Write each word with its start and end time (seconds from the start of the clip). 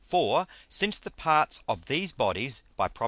_For 0.03 0.47
since 0.67 0.97
the 0.97 1.11
parts 1.11 1.61
of 1.69 1.85
these 1.85 2.11
Bodies, 2.11 2.63
by 2.75 2.87
_Prop. 2.87 2.95